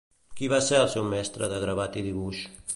[0.39, 2.45] Qui va ser el seu mestre de gravat i dibuix?